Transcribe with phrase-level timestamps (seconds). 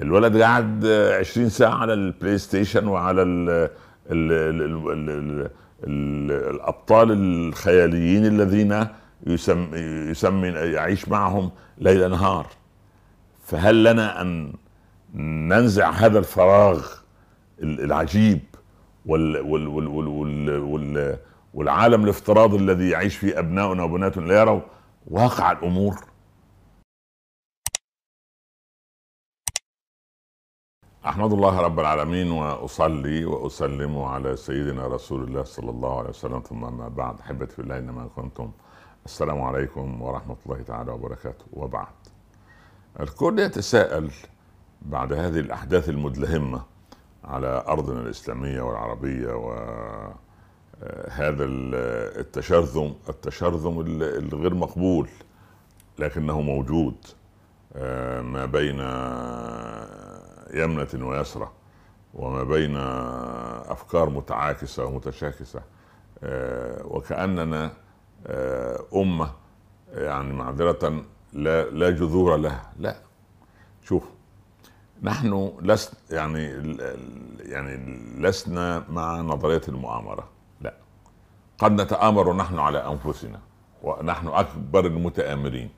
[0.00, 3.50] الولد قاعد 20 ساعة على ال PlayStation وعلى ال
[4.10, 5.50] ال ال ال ال
[5.84, 8.86] ال الأبطال الخياليين الذين
[9.26, 9.74] يسم
[10.10, 12.46] يسمي يعيش معهم ليل نهار.
[13.44, 14.52] فهل لنا أن
[15.14, 16.86] ننزع هذا الفراغ
[17.62, 18.40] العجيب
[19.06, 21.16] وال وال وال وال وال وال
[21.54, 24.60] والعالم الافتراضي الذي يعيش فيه أبناؤنا وبناتنا؟ لا يروا
[25.10, 25.94] واقع الأمور.
[31.06, 36.40] أحمد الله رب العالمين وأصلي وأسلم على سيدنا رسول الله صلى الله عليه وسلم.
[36.40, 38.50] ثم أما بعد أحبتي في الله إنما كنتم.
[39.06, 41.44] السلام عليكم ورحمة الله تعالى وبركاته.
[41.52, 41.86] وبعد
[43.00, 44.10] الكل يتساءل
[44.82, 46.62] بعد هذه الأحداث المدلهمة
[47.24, 50.14] على أرضنا الإسلامية والعربية وهذا
[52.20, 55.08] التشرذم التشرذم الغير مقبول
[55.98, 56.94] لكنه موجود
[57.76, 58.80] آه، ما بين
[60.52, 61.50] يمنة ويسرى
[62.14, 62.76] وما بين
[63.66, 65.62] أفكار متعاكسة ومتشاكسة
[66.22, 67.70] آه، وكأننا
[68.26, 69.30] آه، أمة
[69.92, 72.72] يعني معذرة لا لا جذور لها.
[72.78, 72.96] لا.
[73.84, 74.02] شوف
[75.02, 76.44] نحن لسنا يعني
[77.38, 77.76] يعني
[78.18, 80.28] لسنا مع نظرية المؤامرة.
[80.60, 80.74] لا.
[81.58, 83.40] قد نتآمر نحن على أنفسنا
[83.82, 85.70] ونحن أكبر المتآمرين.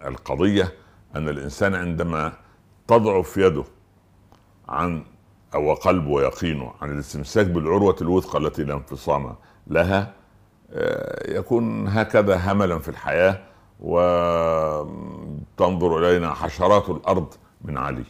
[0.00, 0.72] والقضية
[1.16, 2.32] أن الإنسان عندما
[2.88, 3.64] تضعف يده
[4.68, 5.02] عن
[5.54, 9.34] أو قلبه ويقينه عن الاستمساك بالعروة الوثقى التي لا انفصام
[9.66, 10.12] لها
[10.72, 13.40] آه، يكون هكذا هملا في الحياة
[13.80, 15.18] وتنظر
[15.98, 18.04] إلينا حشرات الأرض من علي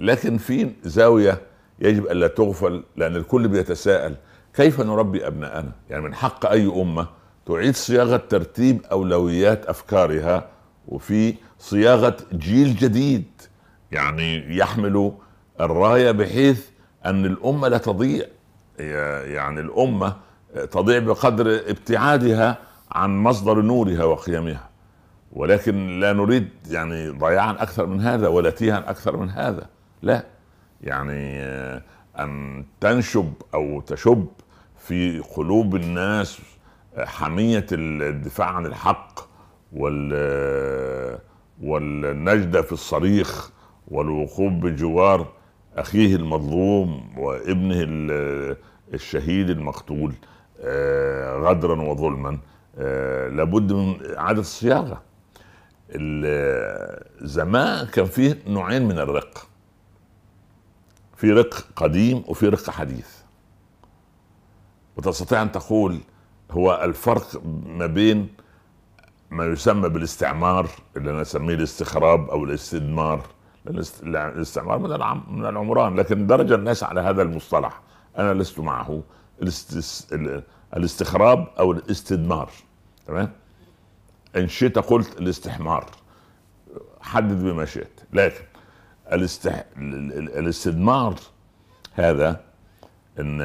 [0.00, 1.40] لكن في زاوية
[1.80, 4.16] يجب الا تغفل لأن الكل بيتساءل
[4.54, 7.06] كيف نربي أبناءنا؟ يعني من حق أي أمة
[7.50, 10.48] تعيد صياغة ترتيب أولويات أفكارها
[10.88, 13.24] وفي صياغة جيل جديد
[13.92, 15.12] يعني يحمل
[15.60, 16.66] الراية بحيث
[17.06, 18.24] أن الأمة لا تضيع
[19.24, 20.16] يعني الأمة
[20.70, 22.58] تضيع بقدر ابتعادها
[22.92, 24.68] عن مصدر نورها وقيمها.
[25.32, 29.66] ولكن لا نريد يعني ضياعا أكثر من هذا ولا تيها أكثر من هذا
[30.02, 30.24] لا.
[30.82, 31.42] يعني
[32.18, 34.26] أن تنشب أو تشب
[34.78, 36.38] في قلوب الناس
[36.98, 39.20] حمية الدفاع عن الحق
[39.72, 41.20] وال
[41.62, 43.50] والنجدة في الصريخ
[43.88, 45.32] والوقوف بجوار
[45.76, 47.76] أخيه المظلوم وابنه
[48.94, 50.14] الشهيد المقتول
[50.60, 52.38] آه، غدرا وظلما
[52.78, 55.02] آه، لابد من إعادة الصياغة.
[57.20, 59.46] زمان كان فيه نوعين من الرق.
[61.16, 63.08] في رق قديم وفي رق حديث.
[64.96, 65.98] وتستطيع أن تقول
[66.50, 68.28] هو الفرق ما بين
[69.30, 73.26] ما يسمى بالاستعمار اللي أنا أسميه الاستخراب أو الاستدمار.
[73.66, 74.88] الاستعمار من
[75.38, 77.80] من العمران لكن درج الناس على هذا المصطلح.
[78.18, 79.02] أنا لست معه.
[80.76, 82.50] الاستخراب أو الاستدمار.
[83.06, 83.32] تمام؟
[84.36, 85.86] إن شئت قلت الاستحمار.
[87.00, 88.00] حدد بما شئت.
[88.12, 88.44] لكن
[89.12, 89.64] الاستح...
[89.76, 91.14] الاستدمار
[91.94, 92.40] هذا
[93.18, 93.38] إن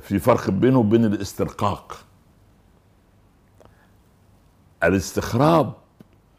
[0.00, 1.96] في فرق بينه وبين الاسترقاق.
[4.84, 5.72] الاستخراب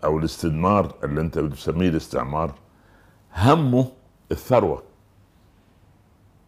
[0.03, 2.53] أو الاستدمار اللي أنت بتسميه الاستعمار
[3.35, 3.87] همه
[4.31, 4.83] الثروة.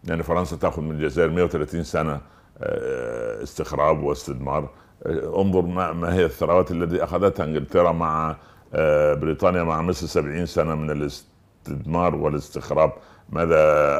[0.04, 2.22] يعني فرنسا تأخذ من الجزائر 130 سنة
[2.58, 4.70] آه، استخراب واستدمار.
[5.06, 8.38] آه، انظر ما, ما هي الثروات التي أخذتها إنجلترا مع
[8.74, 12.94] آه، بريطانيا مع مصر 70 سنة من الاستدمار والاستخراب.
[13.30, 13.58] ماذا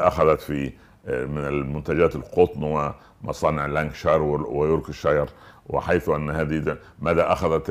[0.08, 0.72] أخذت في
[1.06, 5.26] من المنتجات القطن ومصانع لانكشار ويوركشاير
[5.66, 7.64] وحيث أن هذه ماذا أخذت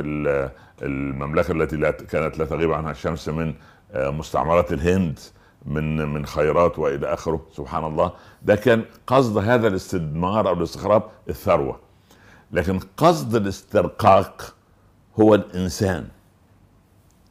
[0.82, 3.54] المملكة التي كانت لا تغيب عنها الشمس من
[3.96, 5.20] مستعمرات الهند
[5.66, 7.46] من من خيرات وإلى آخره.
[7.52, 8.12] سبحان الله.
[8.42, 11.80] ده كان قصد هذا الاستدمار أو الاستخراب الثروة.
[12.52, 14.56] لكن قصد الاسترقاق
[15.20, 16.08] هو الإنسان.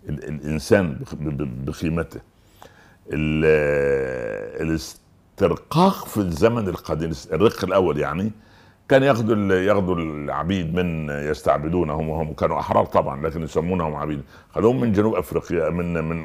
[0.08, 0.99] الإنسان
[1.67, 2.20] بقيمته.
[5.34, 8.32] الاسترقاق في الزمن القديم الرق الأول يعني
[8.88, 14.22] كان ياخذوا ياخذوا العبيد من يستعبدونهم وهم كانوا أحرار طبعا لكن يسمونهم عبيد.
[14.50, 16.25] خذوهم من جنوب أفريقيا من من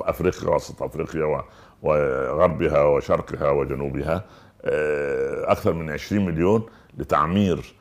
[0.00, 1.42] أفريقيا وسط أفريقيا
[1.82, 4.24] وغربها وشرقها وجنوبها
[4.64, 6.66] آه، أكثر من 20 مليون
[6.98, 7.74] لتعمير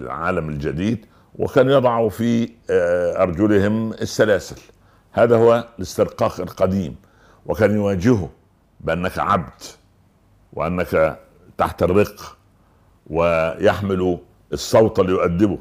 [0.00, 4.62] العالم الجديد وكانوا يضعوا في آه، أرجلهم السلاسل.
[5.12, 6.96] هذا هو الاسترقاق القديم
[7.46, 8.28] وكان يواجهه
[8.82, 9.62] بأنك عبد
[10.52, 11.20] وأنك
[11.58, 12.38] تحت الرق
[13.06, 14.18] ويحمل
[14.52, 15.58] الصوت ليؤدبه.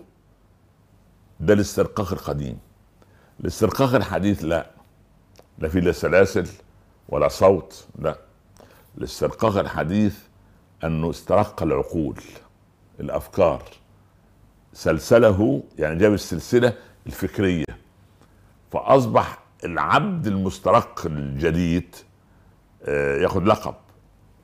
[1.40, 2.60] ده الاسترقاق القديم.
[3.40, 4.72] الاسترقاق الحديث لا.
[5.60, 6.48] لا في لا سلاسل
[7.10, 8.18] ولا صوت لا.
[8.98, 10.20] الاسترقاق الحديث
[10.84, 12.22] أنه استرق العقول
[13.00, 13.64] الأفكار.
[14.74, 16.74] سلسله يعني جاب السلسلة
[17.08, 17.66] الفكرية.
[18.72, 21.96] فأصبح العبد المسترق الجديد
[22.86, 23.76] آه، ياخذ لقب.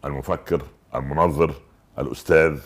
[0.06, 0.62] المفكر
[0.95, 1.54] المنظر
[2.00, 2.60] الأستاذ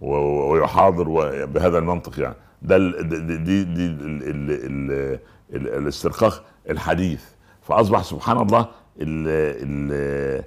[0.00, 1.04] ويحاضر
[1.44, 2.34] بهذا المنطق يعني.
[2.62, 3.86] ده دي دي,
[5.52, 7.24] الاسترقاق الحديث.
[7.62, 8.60] فأصبح سبحان الله
[9.00, 9.28] ال
[9.62, 10.44] ال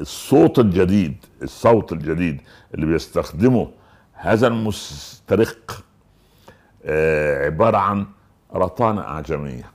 [0.00, 2.40] الصوت الجديد الصوت الجديد
[2.74, 3.70] اللي بيستخدمه
[4.12, 5.84] هذا المسترق
[6.84, 8.06] آه، عبارة عن
[8.54, 9.70] رطانة أعجمية.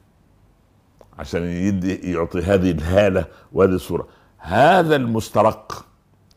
[1.20, 4.08] عشان يدي يعطي هذه الهالة وهذه الصورة.
[4.38, 5.86] هذا المسترق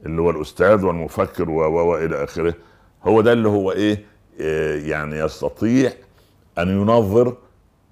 [0.06, 2.54] اللي هو الأستاذ والمفكر و إلى آخره
[3.04, 4.04] هو ده اللي هو إيه؟
[4.40, 5.92] آه، يعني يستطيع
[6.58, 7.36] أن ينظر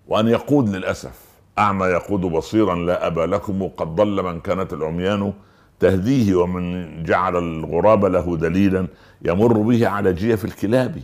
[0.09, 1.21] وأن يقود للأسف.
[1.59, 5.33] أعمى يقود بصيرا لا أبا لكم قد ضل من كانت العميان
[5.81, 8.87] تهديه ومن جعل الغراب له دليلا
[9.23, 11.01] يمر به على جيف الكلاب.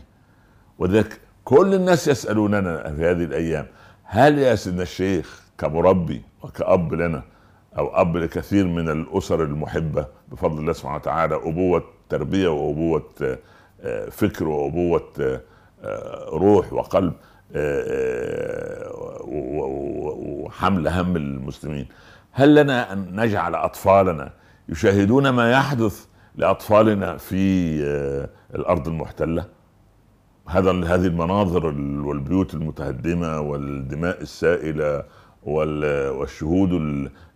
[0.79, 3.67] وذلك كل الناس يسألوننا في هذه الأيام
[4.05, 7.23] هل يا سيدنا الشيخ كمربي وكأب لنا
[7.79, 13.05] أو أب لكثير من الأسر المحبة بفضل الله سبحانه وتعالى أبوة تربية وأبوة
[13.83, 17.13] آه، فكر وأبوة آه، روح وقلب
[17.55, 18.91] آه،
[19.25, 21.87] وحمل هم المسلمين.
[22.33, 24.33] هل لنا أن نجعل أطفالنا
[24.69, 27.37] يشاهدون ما يحدث لأطفالنا في
[28.55, 29.45] الأرض المحتلة؟
[30.49, 31.67] هذا هذه المناظر
[32.07, 35.05] والبيوت المتهدمة والدماء السائلة
[35.43, 36.71] والشهود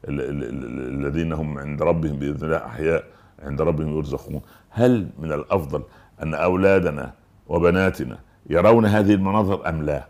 [0.04, 3.04] الذين هم عند ربهم بإذن الله أحياء
[3.42, 4.40] عند ربهم يرزقون.
[4.70, 5.82] هل من الأفضل
[6.22, 7.12] أن أولادنا
[7.46, 8.18] وبناتنا
[8.50, 10.06] يرون هذه المناظر أم لا؟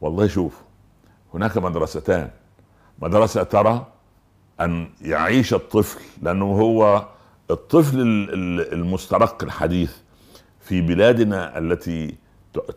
[0.00, 0.62] والله شوف
[1.34, 2.30] هناك مدرستان.
[3.02, 3.86] مدرسة ترى
[4.60, 7.06] أن يعيش الطفل لأنه هو
[7.50, 8.00] الطفل
[8.72, 9.96] المسترق الحديث
[10.60, 12.14] في بلادنا التي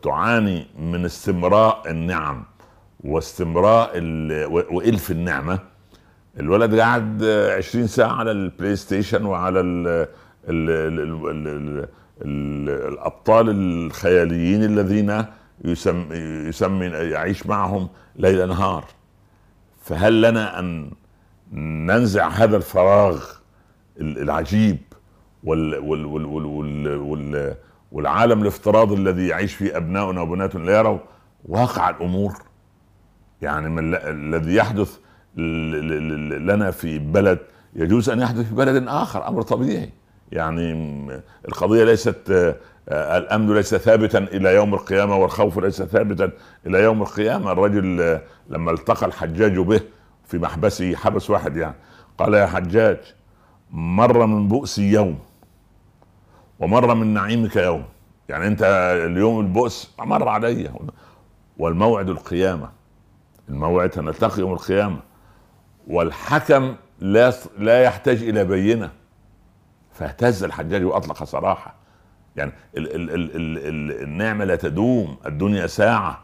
[0.01, 2.43] تعاني من استمراء النعم.
[3.03, 3.91] واستمراء
[4.71, 5.59] وإلف النعمة.
[6.39, 9.87] الولد قاعد 20 ساعة على ال PlayStation وعلى ال
[10.49, 10.99] ال ال
[11.29, 11.47] ال
[12.21, 15.25] ال الأبطال الخياليين الذين
[15.65, 16.15] يسمي,
[16.47, 18.85] يسمي يعيش معهم ليل نهار.
[19.81, 20.91] فهل لنا أن
[21.53, 23.23] ننزع هذا الفراغ
[23.99, 24.77] العجيب
[25.43, 27.55] وال وال وال وال وال
[27.91, 30.99] والعالم الافتراضي الذي يعيش فيه أبناؤنا وبناتنا؟ لا يروا
[31.45, 32.33] واقع الأمور.
[33.41, 34.97] يعني من الذي يحدث
[35.37, 37.39] لنا في بلد
[37.75, 39.89] يجوز أن يحدث في بلد آخر أمر طبيعي.
[40.31, 40.73] يعني
[41.47, 42.55] القضية ليست
[42.89, 46.31] آه، الأمن ليس ثابتا إلى يوم القيامة والخوف ليس ثابتا
[46.67, 47.51] إلى يوم القيامة.
[47.51, 49.81] الرجل آه، لما التقى الحجاج به
[50.25, 51.75] في محبسه حبس واحد يعني
[52.17, 52.97] قال يا حجاج
[53.71, 55.19] مر من بؤسي يوم
[56.59, 57.83] ومر من نعيمك يوم.
[58.29, 58.63] يعني أنت
[59.05, 60.71] اليوم البؤس مر علي
[61.57, 62.76] والموعد القيامة.
[63.49, 64.99] الموعد سنلتقي يوم القيامة.
[65.87, 68.91] والحكم لا لا يحتاج إلى بينة.
[69.91, 71.75] فاهتز الحجاج وأطلق سراحه
[72.35, 75.17] يعني ال ال ال ال ال النعمة لا تدوم.
[75.25, 76.23] الدنيا ساعة.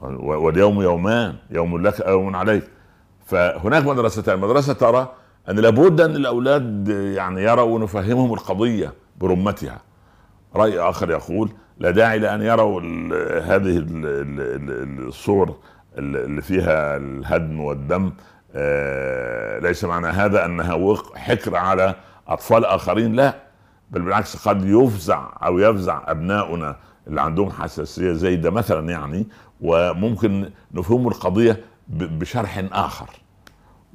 [0.00, 1.36] واليوم يومان.
[1.50, 2.70] يوم لك يوم عليك.
[3.26, 5.12] فهناك مدرستان مدرسه ترى
[5.48, 9.80] أن لابد أن الأولاد يعني يروا ونفهمهم القضية برمتها.
[10.56, 12.80] رأي آخر يقول لا داعي لأن يروا
[13.40, 13.84] هذه
[15.08, 15.56] الصور
[15.98, 18.12] اللي فيها الهدم والدم.
[18.54, 21.94] آه، ليس معنى هذا أنها حكر على
[22.28, 23.34] أطفال آخرين لا
[23.90, 26.76] بل بالعكس قد يفزع أو يفزع أبناؤنا
[27.06, 29.26] اللي عندهم حساسية زي ده مثلا يعني
[29.60, 33.10] وممكن نفهم القضية بشرح آخر.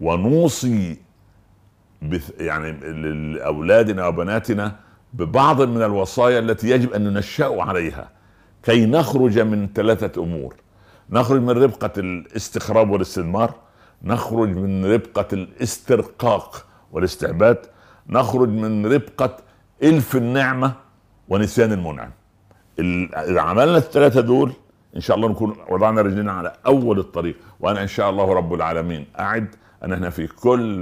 [0.01, 0.97] ونوصي
[2.39, 2.71] يعني
[3.33, 4.75] لأولادنا وبناتنا
[5.13, 8.09] ببعض من الوصايا التي يجب أن ننشأ عليها.
[8.63, 10.55] كي نخرج من ثلاثة أمور.
[11.11, 13.53] نخرج من ربقة الاستخراب والاستثمار
[14.03, 17.57] نخرج من ربقة الاسترقاق والاستعباد
[18.09, 19.37] نخرج من ربقة
[19.83, 20.73] إلف النعمة
[21.29, 22.11] ونسيان المنعم.
[22.79, 24.51] إذا عملنا الثلاثة دول
[24.95, 27.35] إن شاء الله نكون وضعنا رجلنا على أول الطريق.
[27.59, 30.81] وأنا إن شاء الله رب العالمين أعد أن إحنا في كل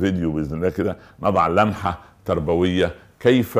[0.00, 3.58] فيديو بإذن الله كده نضع لمحة تربوية كيف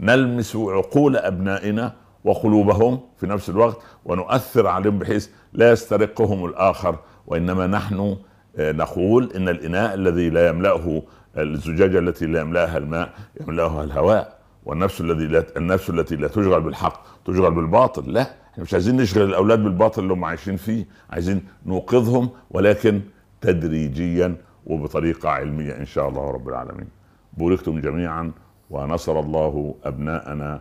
[0.00, 1.92] نلمس عقول أبنائنا
[2.24, 6.98] وقلوبهم في نفس الوقت ونؤثر عليهم بحيث لا يسترقهم الآخر.
[7.26, 8.16] وإنما نحن
[8.56, 11.02] آه، نقول إن الإناء الذي لا يملأه
[11.36, 14.38] الزجاجة التي لا يملأها الماء يملأها الهواء.
[14.64, 18.12] والنفس الذي لا النفس التي لا تشغل بالحق تشغل بالباطل.
[18.12, 23.00] لا إحنا مش عايزين نشغل الأولاد بالباطل اللي هم عايشين فيه عايزين نوقظهم ولكن
[23.40, 24.36] تدريجيا
[24.66, 26.88] وبطريقة علمية إن شاء الله رب العالمين.
[27.32, 28.32] بوركتم جميعا
[28.70, 30.60] ونصر الله أبناءنا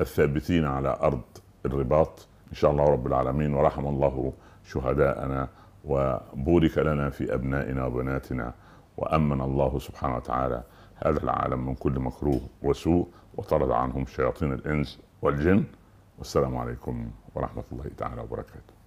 [0.00, 1.22] الثابتين على أرض
[1.66, 2.28] الرباط.
[2.50, 3.54] إن شاء الله رب العالمين.
[3.54, 4.32] ورحم الله
[4.64, 5.48] شهداءنا
[5.84, 8.54] وبورك لنا في أبنائنا وبناتنا.
[8.96, 10.62] وأمن الله سبحانه وتعالى
[10.96, 15.64] هذا العالم من كل مكروه وسوء وطرد عنهم شياطين الإنس والجن.
[16.18, 18.79] والسلام عليكم ورحمة الله تعالى وبركاته.